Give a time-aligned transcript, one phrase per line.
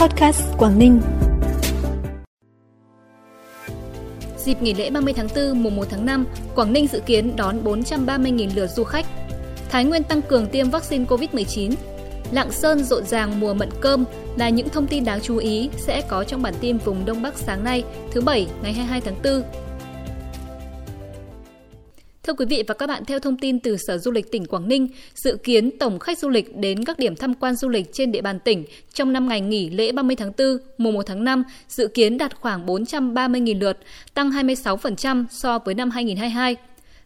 [0.00, 1.00] Podcast Quảng Ninh.
[4.38, 7.64] Dịp nghỉ lễ 30 tháng 4 mùng 1 tháng 5, Quảng Ninh dự kiến đón
[7.64, 9.06] 430.000 lượt du khách.
[9.70, 11.72] Thái Nguyên tăng cường tiêm vaccine COVID-19.
[12.32, 14.04] Lạng Sơn rộn ràng mùa mận cơm
[14.36, 17.38] là những thông tin đáng chú ý sẽ có trong bản tin vùng Đông Bắc
[17.38, 19.42] sáng nay, thứ Bảy, ngày 22 tháng 4
[22.30, 24.68] Thưa quý vị và các bạn, theo thông tin từ Sở Du lịch tỉnh Quảng
[24.68, 28.12] Ninh, dự kiến tổng khách du lịch đến các điểm tham quan du lịch trên
[28.12, 31.44] địa bàn tỉnh trong năm ngày nghỉ lễ 30 tháng 4, mùa 1 tháng 5
[31.68, 33.78] dự kiến đạt khoảng 430.000 lượt,
[34.14, 36.56] tăng 26% so với năm 2022.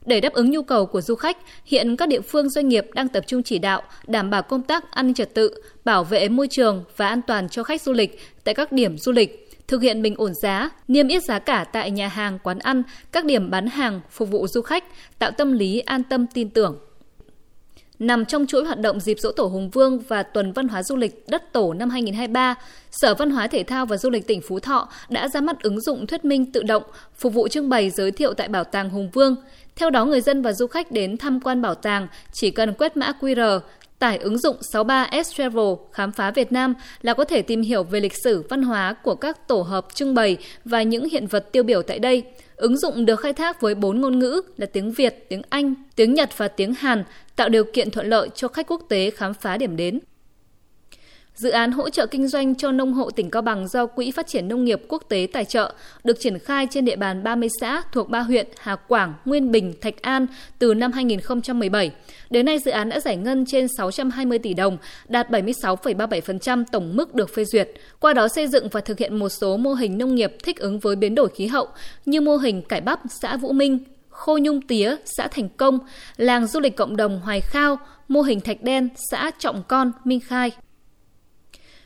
[0.05, 3.07] Để đáp ứng nhu cầu của du khách, hiện các địa phương doanh nghiệp đang
[3.07, 6.47] tập trung chỉ đạo đảm bảo công tác an ninh trật tự, bảo vệ môi
[6.47, 10.01] trường và an toàn cho khách du lịch tại các điểm du lịch thực hiện
[10.01, 13.67] bình ổn giá, niêm yết giá cả tại nhà hàng, quán ăn, các điểm bán
[13.67, 14.83] hàng phục vụ du khách,
[15.19, 16.77] tạo tâm lý an tâm tin tưởng.
[17.99, 20.95] Nằm trong chuỗi hoạt động dịp dỗ tổ Hùng Vương và tuần văn hóa du
[20.95, 22.55] lịch đất tổ năm 2023,
[22.91, 25.81] Sở Văn hóa Thể thao và Du lịch tỉnh Phú Thọ đã ra mắt ứng
[25.81, 26.83] dụng thuyết minh tự động
[27.15, 29.35] phục vụ trưng bày giới thiệu tại Bảo tàng Hùng Vương.
[29.75, 32.97] Theo đó, người dân và du khách đến tham quan bảo tàng chỉ cần quét
[32.97, 33.59] mã QR,
[33.99, 37.99] Tải ứng dụng 63S Travel khám phá Việt Nam là có thể tìm hiểu về
[37.99, 41.63] lịch sử văn hóa của các tổ hợp trưng bày và những hiện vật tiêu
[41.63, 42.23] biểu tại đây.
[42.55, 46.13] Ứng dụng được khai thác với bốn ngôn ngữ là tiếng Việt, tiếng Anh, tiếng
[46.13, 47.03] Nhật và tiếng Hàn,
[47.35, 49.99] tạo điều kiện thuận lợi cho khách quốc tế khám phá điểm đến.
[51.35, 54.27] Dự án hỗ trợ kinh doanh cho nông hộ tỉnh Cao Bằng do Quỹ Phát
[54.27, 57.81] triển Nông nghiệp Quốc tế tài trợ được triển khai trên địa bàn 30 xã
[57.91, 60.27] thuộc ba huyện Hà Quảng, Nguyên Bình, Thạch An
[60.59, 61.91] từ năm 2017.
[62.29, 64.77] Đến nay, dự án đã giải ngân trên 620 tỷ đồng,
[65.07, 67.69] đạt 76,37% tổng mức được phê duyệt.
[67.99, 70.79] Qua đó xây dựng và thực hiện một số mô hình nông nghiệp thích ứng
[70.79, 71.67] với biến đổi khí hậu
[72.05, 75.79] như mô hình cải bắp xã Vũ Minh, Khô Nhung Tía, xã Thành Công,
[76.17, 77.77] làng du lịch cộng đồng Hoài Khao,
[78.07, 80.51] mô hình Thạch Đen, xã Trọng Con, Minh Khai.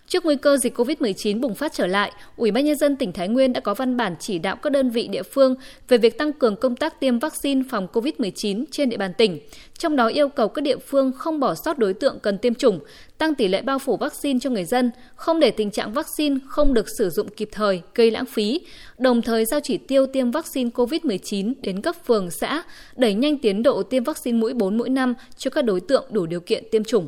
[0.10, 3.28] Trước nguy cơ dịch COVID-19 bùng phát trở lại, Ủy ban nhân dân tỉnh Thái
[3.28, 5.56] Nguyên đã có văn bản chỉ đạo các đơn vị địa phương
[5.88, 9.40] về việc tăng cường công tác tiêm vaccine phòng COVID-19 trên địa bàn tỉnh.
[9.78, 12.80] Trong đó yêu cầu các địa phương không bỏ sót đối tượng cần tiêm chủng,
[13.18, 16.74] tăng tỷ lệ bao phủ vaccine cho người dân, không để tình trạng vaccine không
[16.74, 18.62] được sử dụng kịp thời gây lãng phí,
[18.98, 22.64] đồng thời giao chỉ tiêu tiêm vaccine COVID-19 đến cấp phường xã,
[22.96, 26.26] đẩy nhanh tiến độ tiêm vaccine mũi 4 mũi năm cho các đối tượng đủ
[26.26, 27.08] điều kiện tiêm chủng.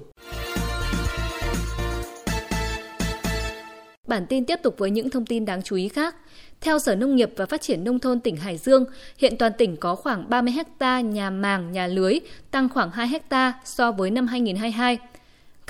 [4.12, 6.16] Bản tin tiếp tục với những thông tin đáng chú ý khác.
[6.62, 8.86] Theo Sở Nông nghiệp và Phát triển Nông thôn tỉnh Hải Dương,
[9.18, 12.20] hiện toàn tỉnh có khoảng 30 ha nhà màng, nhà lưới,
[12.52, 14.98] tăng khoảng 2 ha so với năm 2022.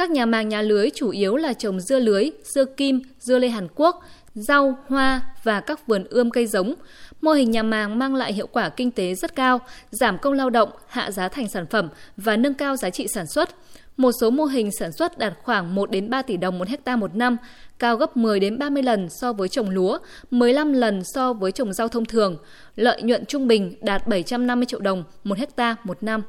[0.01, 3.49] Các nhà màng nhà lưới chủ yếu là trồng dưa lưới, dưa kim, dưa lê
[3.49, 4.03] Hàn Quốc,
[4.35, 6.73] rau, hoa và các vườn ươm cây giống.
[7.21, 10.49] Mô hình nhà màng mang lại hiệu quả kinh tế rất cao, giảm công lao
[10.49, 13.49] động, hạ giá thành sản phẩm và nâng cao giá trị sản xuất.
[13.97, 16.95] Một số mô hình sản xuất đạt khoảng 1 đến 3 tỷ đồng một hecta
[16.95, 17.37] một năm,
[17.79, 19.97] cao gấp 10 đến 30 lần so với trồng lúa,
[20.31, 22.37] 15 lần so với trồng rau thông thường.
[22.75, 26.21] Lợi nhuận trung bình đạt 750 triệu đồng một hecta một năm.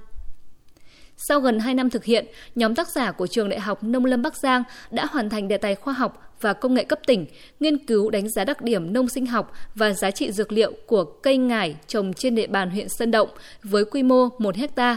[1.16, 4.22] Sau gần 2 năm thực hiện, nhóm tác giả của Trường Đại học Nông lâm
[4.22, 7.26] Bắc Giang đã hoàn thành đề tài khoa học và công nghệ cấp tỉnh,
[7.60, 11.04] nghiên cứu đánh giá đặc điểm nông sinh học và giá trị dược liệu của
[11.04, 13.28] cây ngải trồng trên địa bàn huyện Sơn Động
[13.62, 14.96] với quy mô 1 hecta.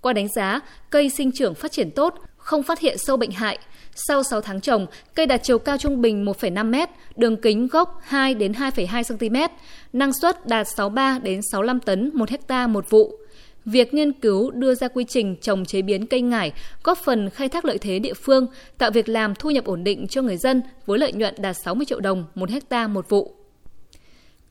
[0.00, 3.58] Qua đánh giá, cây sinh trưởng phát triển tốt, không phát hiện sâu bệnh hại.
[3.94, 8.00] Sau 6 tháng trồng, cây đạt chiều cao trung bình 1,5 m, đường kính gốc
[8.04, 9.54] 2 đến 2,2 cm,
[9.92, 13.21] năng suất đạt 63 đến 65 tấn một hecta một vụ.
[13.64, 16.52] Việc nghiên cứu đưa ra quy trình trồng chế biến cây ngải
[16.84, 18.46] góp phần khai thác lợi thế địa phương,
[18.78, 21.86] tạo việc làm thu nhập ổn định cho người dân với lợi nhuận đạt 60
[21.86, 23.34] triệu đồng một hecta một vụ.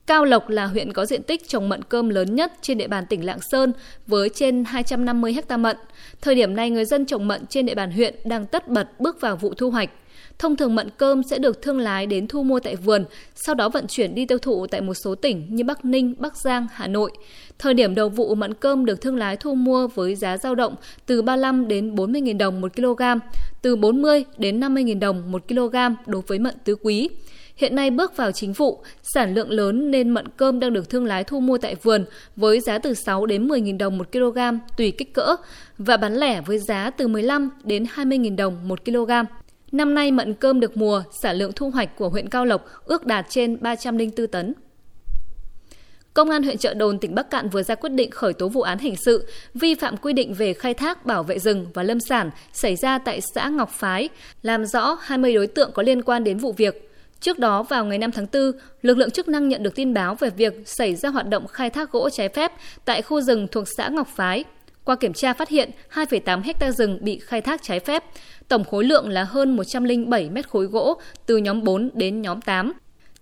[0.06, 3.06] Cao Lộc là huyện có diện tích trồng mận cơm lớn nhất trên địa bàn
[3.06, 3.72] tỉnh Lạng Sơn
[4.06, 5.76] với trên 250 ha mận.
[6.20, 9.20] Thời điểm này người dân trồng mận trên địa bàn huyện đang tất bật bước
[9.20, 9.90] vào vụ thu hoạch.
[10.38, 13.04] Thông thường mận cơm sẽ được thương lái đến thu mua tại vườn,
[13.34, 16.36] sau đó vận chuyển đi tiêu thụ tại một số tỉnh như Bắc Ninh, Bắc
[16.36, 17.10] Giang, Hà Nội.
[17.58, 20.74] Thời điểm đầu vụ mận cơm được thương lái thu mua với giá dao động
[21.06, 23.02] từ 35 đến 40 000 đồng một kg,
[23.62, 25.76] từ 40 đến 50 000 đồng một kg
[26.06, 27.08] đối với mận tứ quý.
[27.56, 31.04] Hiện nay bước vào chính vụ, sản lượng lớn nên mận cơm đang được thương
[31.04, 32.04] lái thu mua tại vườn
[32.36, 34.38] với giá từ 6 đến 10.000 đồng một kg
[34.76, 35.36] tùy kích cỡ
[35.78, 39.10] và bán lẻ với giá từ 15 đến 20.000 đồng một kg.
[39.72, 43.06] Năm nay mận cơm được mùa, sản lượng thu hoạch của huyện Cao Lộc ước
[43.06, 44.54] đạt trên 304 tấn.
[46.14, 48.62] Công an huyện Trợ Đồn, tỉnh Bắc Cạn vừa ra quyết định khởi tố vụ
[48.62, 52.00] án hình sự vi phạm quy định về khai thác, bảo vệ rừng và lâm
[52.00, 54.08] sản xảy ra tại xã Ngọc Phái,
[54.42, 56.90] làm rõ 20 đối tượng có liên quan đến vụ việc.
[57.20, 58.52] Trước đó, vào ngày 5 tháng 4,
[58.82, 61.70] lực lượng chức năng nhận được tin báo về việc xảy ra hoạt động khai
[61.70, 62.52] thác gỗ trái phép
[62.84, 64.44] tại khu rừng thuộc xã Ngọc Phái.
[64.84, 68.04] Qua kiểm tra phát hiện 2,8 hecta rừng bị khai thác trái phép,
[68.48, 72.72] tổng khối lượng là hơn 107 mét khối gỗ từ nhóm 4 đến nhóm 8.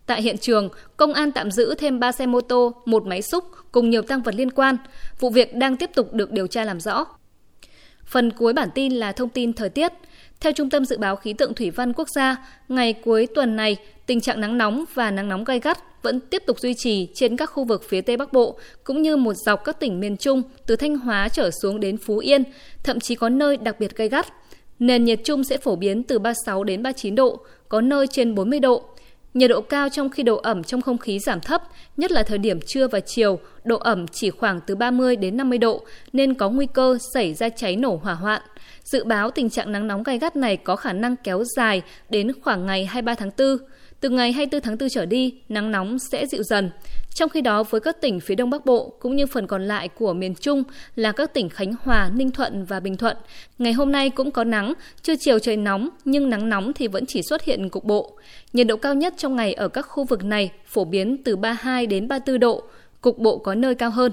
[0.06, 3.44] Tại hiện trường, công an tạm giữ thêm 3 xe mô tô, một máy xúc
[3.72, 4.76] cùng nhiều tăng vật liên quan.
[5.20, 7.06] Vụ việc đang tiếp tục được điều tra làm rõ.
[8.10, 9.92] Phần cuối bản tin là thông tin thời tiết.
[10.40, 12.36] Theo Trung tâm Dự báo Khí tượng Thủy văn Quốc gia,
[12.68, 13.76] ngày cuối tuần này,
[14.06, 17.36] tình trạng nắng nóng và nắng nóng gai gắt vẫn tiếp tục duy trì trên
[17.36, 20.42] các khu vực phía Tây Bắc Bộ, cũng như một dọc các tỉnh miền Trung
[20.66, 22.44] từ Thanh Hóa trở xuống đến Phú Yên,
[22.82, 24.26] thậm chí có nơi đặc biệt gai gắt.
[24.78, 28.60] Nền nhiệt trung sẽ phổ biến từ 36 đến 39 độ, có nơi trên 40
[28.60, 28.84] độ.
[29.34, 31.62] Nhiệt độ cao trong khi độ ẩm trong không khí giảm thấp,
[31.96, 35.58] nhất là thời điểm trưa và chiều, độ ẩm chỉ khoảng từ 30 đến 50
[35.58, 38.42] độ nên có nguy cơ xảy ra cháy nổ hỏa hoạn.
[38.84, 42.32] Dự báo tình trạng nắng nóng gai gắt này có khả năng kéo dài đến
[42.42, 43.56] khoảng ngày 23 tháng 4.
[44.00, 46.70] Từ ngày 24 tháng 4 trở đi, nắng nóng sẽ dịu dần.
[47.14, 49.88] Trong khi đó, với các tỉnh phía Đông Bắc Bộ cũng như phần còn lại
[49.88, 50.62] của miền Trung
[50.96, 53.16] là các tỉnh Khánh Hòa, Ninh Thuận và Bình Thuận,
[53.58, 57.06] ngày hôm nay cũng có nắng, trưa chiều trời nóng nhưng nắng nóng thì vẫn
[57.06, 58.16] chỉ xuất hiện cục bộ.
[58.52, 61.86] Nhiệt độ cao nhất trong ngày ở các khu vực này phổ biến từ 32
[61.86, 62.62] đến 34 độ,
[63.00, 64.12] cục bộ có nơi cao hơn.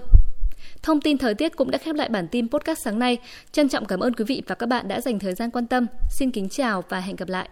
[0.83, 3.17] Thông tin thời tiết cũng đã khép lại bản tin podcast sáng nay.
[3.51, 5.85] Trân trọng cảm ơn quý vị và các bạn đã dành thời gian quan tâm.
[6.11, 7.45] Xin kính chào và hẹn gặp lại.